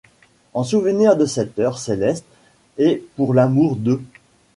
en 0.55 0.63
souvenir 0.63 1.15
de 1.15 1.27
cette 1.27 1.59
heure 1.59 1.77
céleste 1.77 2.25
et 2.79 3.05
pour 3.17 3.35
l’amour 3.35 3.75
de… 3.75 4.01